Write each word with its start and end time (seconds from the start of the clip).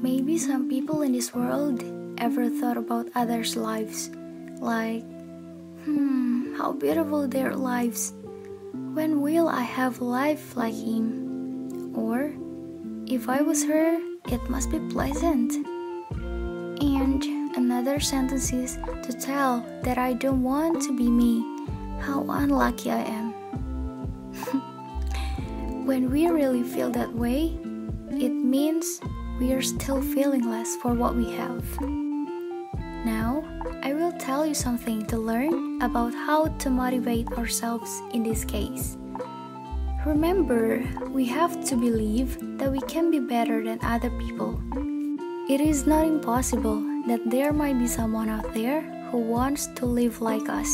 Maybe 0.00 0.38
some 0.38 0.68
people 0.68 1.02
in 1.02 1.10
this 1.10 1.34
world 1.34 1.82
ever 2.18 2.48
thought 2.48 2.76
about 2.76 3.10
others' 3.16 3.56
lives, 3.56 4.10
like, 4.60 5.02
hmm, 5.82 6.54
how 6.54 6.70
beautiful 6.72 7.26
their 7.26 7.56
lives. 7.56 8.12
When 8.94 9.20
will 9.22 9.48
I 9.48 9.62
have 9.62 10.00
life 10.00 10.56
like 10.56 10.74
him? 10.74 11.90
Or, 11.98 12.30
if 13.10 13.28
I 13.28 13.42
was 13.42 13.64
her, 13.66 13.98
it 14.30 14.48
must 14.48 14.70
be 14.70 14.78
pleasant. 14.86 15.66
And 16.78 17.24
another 17.56 17.98
sentence 17.98 18.52
is 18.52 18.78
to 19.02 19.12
tell 19.12 19.66
that 19.82 19.98
I 19.98 20.12
don't 20.12 20.44
want 20.44 20.80
to 20.82 20.96
be 20.96 21.10
me. 21.10 21.42
How 21.98 22.24
unlucky 22.30 22.92
I 22.92 23.02
am. 23.02 23.34
when 25.86 26.08
we 26.12 26.28
really 26.28 26.62
feel 26.62 26.90
that 26.90 27.12
way, 27.12 27.58
it 28.14 28.30
means 28.30 29.00
we 29.38 29.52
are 29.52 29.62
still 29.62 30.02
feeling 30.02 30.50
less 30.50 30.74
for 30.76 30.94
what 30.94 31.14
we 31.14 31.30
have. 31.32 31.64
Now, 33.04 33.44
I 33.82 33.94
will 33.94 34.12
tell 34.12 34.44
you 34.44 34.54
something 34.54 35.06
to 35.06 35.16
learn 35.16 35.80
about 35.80 36.12
how 36.12 36.48
to 36.48 36.70
motivate 36.70 37.28
ourselves 37.38 38.02
in 38.12 38.24
this 38.24 38.44
case. 38.44 38.96
Remember, 40.04 40.82
we 41.10 41.24
have 41.26 41.64
to 41.66 41.76
believe 41.76 42.38
that 42.58 42.72
we 42.72 42.80
can 42.82 43.10
be 43.10 43.20
better 43.20 43.62
than 43.62 43.78
other 43.82 44.10
people. 44.18 44.60
It 45.48 45.60
is 45.60 45.86
not 45.86 46.06
impossible 46.06 46.82
that 47.06 47.30
there 47.30 47.52
might 47.52 47.78
be 47.78 47.86
someone 47.86 48.28
out 48.28 48.52
there 48.54 48.82
who 49.10 49.18
wants 49.18 49.66
to 49.76 49.86
live 49.86 50.20
like 50.20 50.48
us. 50.48 50.68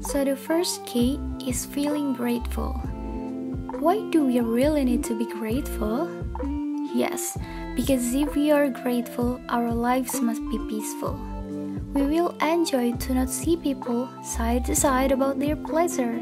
So, 0.00 0.24
the 0.24 0.36
first 0.36 0.84
key 0.84 1.20
is 1.46 1.64
feeling 1.64 2.14
grateful. 2.14 2.72
Why 3.78 4.00
do 4.10 4.26
we 4.26 4.40
really 4.40 4.84
need 4.84 5.04
to 5.04 5.16
be 5.16 5.26
grateful? 5.26 6.10
Yes, 6.94 7.38
because 7.76 8.14
if 8.14 8.34
we 8.34 8.50
are 8.50 8.68
grateful, 8.68 9.40
our 9.48 9.72
lives 9.72 10.20
must 10.20 10.42
be 10.50 10.58
peaceful. 10.68 11.14
We 11.94 12.02
will 12.02 12.34
enjoy 12.42 12.92
to 12.92 13.14
not 13.14 13.30
see 13.30 13.56
people 13.56 14.08
side 14.22 14.64
to 14.66 14.74
side 14.74 15.12
about 15.12 15.38
their 15.38 15.56
pleasure. 15.56 16.18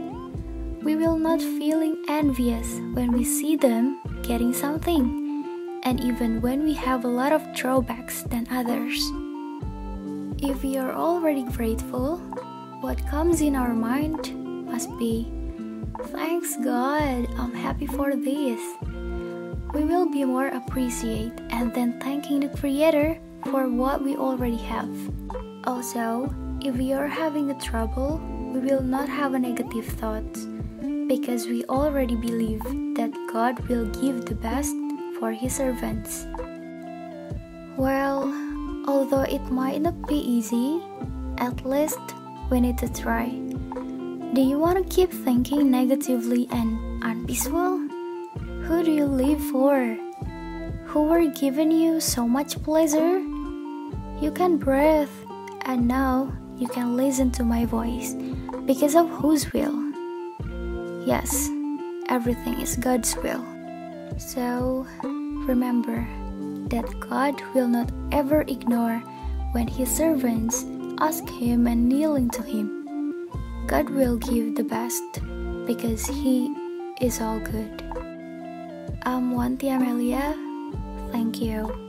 We 0.83 0.97
will 0.97 1.19
not 1.19 1.41
feeling 1.41 2.05
envious 2.09 2.81
when 2.93 3.13
we 3.13 3.25
see 3.25 3.57
them 3.57 4.01
getting 4.23 4.53
something, 4.53 5.81
and 5.85 6.01
even 6.05 6.41
when 6.41 6.65
we 6.65 6.75
have 6.75 7.05
a 7.05 7.09
lot 7.09 7.33
of 7.33 7.45
drawbacks 7.55 8.23
than 8.23 8.47
others. 8.51 9.01
If 10.41 10.63
we 10.63 10.77
are 10.77 10.93
already 10.93 11.45
grateful, 11.45 12.19
what 12.81 13.05
comes 13.09 13.41
in 13.41 13.57
our 13.57 13.75
mind 13.75 14.37
must 14.67 14.91
be, 14.99 15.33
Thanks 16.13 16.57
God, 16.57 17.27
I'm 17.37 17.53
happy 17.53 17.87
for 17.87 18.15
this 18.15 18.61
we 19.75 19.85
will 19.85 20.09
be 20.09 20.25
more 20.25 20.49
appreciate 20.49 21.33
and 21.51 21.73
then 21.75 22.01
thanking 22.01 22.41
the 22.41 22.49
creator 22.49 23.19
for 23.51 23.69
what 23.69 24.03
we 24.03 24.17
already 24.17 24.57
have. 24.57 24.91
Also, 25.65 26.33
if 26.61 26.75
we 26.77 26.93
are 26.93 27.07
having 27.07 27.51
a 27.51 27.61
trouble, 27.61 28.19
we 28.53 28.61
will 28.61 28.83
not 28.83 29.09
have 29.09 29.35
a 29.35 29.39
negative 29.39 29.87
thoughts 29.87 30.47
because 31.07 31.47
we 31.47 31.65
already 31.67 32.17
believe 32.17 32.63
that 32.97 33.13
God 33.33 33.61
will 33.69 33.87
give 33.87 34.25
the 34.25 34.35
best 34.35 34.75
for 35.19 35.33
his 35.33 35.55
servants. 35.55 36.27
Well, 37.77 38.33
although 38.87 39.23
it 39.23 39.45
might 39.51 39.83
not 39.83 40.09
be 40.09 40.17
easy, 40.17 40.83
at 41.39 41.65
least 41.65 42.01
we 42.51 42.61
need 42.61 42.79
to 42.79 42.93
try. 42.93 43.29
Do 44.35 44.41
you 44.41 44.59
want 44.59 44.79
to 44.79 44.95
keep 44.95 45.13
thinking 45.13 45.71
negatively 45.71 46.49
and 46.51 47.05
unpeaceful? 47.05 47.98
Who 48.69 48.85
do 48.85 48.93
you 48.93 49.07
live 49.07 49.41
for? 49.49 49.97
Who 50.93 51.05
were 51.05 51.25
giving 51.33 51.73
you 51.73 52.01
so 52.01 52.29
much 52.29 52.63
pleasure? 52.63 53.17
You 54.21 54.31
can 54.31 54.59
breathe, 54.59 55.09
and 55.65 55.89
now 55.89 56.37
you 56.59 56.69
can 56.69 56.95
listen 56.95 57.33
to 57.41 57.45
my 57.45 57.65
voice 57.65 58.13
because 58.67 58.95
of 58.95 59.09
whose 59.09 59.51
will? 59.55 59.73
Yes, 61.09 61.49
everything 62.11 62.61
is 62.61 62.77
God's 62.77 63.17
will. 63.25 63.41
So 64.19 64.87
remember 65.49 66.07
that 66.69 66.85
God 67.01 67.41
will 67.55 67.69
not 67.69 67.91
ever 68.13 68.43
ignore 68.53 69.01
when 69.53 69.67
His 69.67 69.89
servants 69.89 70.67
ask 71.01 71.27
Him 71.41 71.67
and 71.67 71.89
kneeling 71.89 72.29
to 72.37 72.43
Him. 72.43 72.69
God 73.67 73.89
will 73.89 74.19
give 74.19 74.57
the 74.57 74.69
best 74.69 75.25
because 75.65 76.05
He 76.07 76.53
is 77.01 77.23
all 77.23 77.41
good. 77.41 77.98
I'm 79.03 79.33
Wanti 79.33 79.69
Amelia. 79.75 80.35
Thank 81.13 81.41
you. 81.41 81.88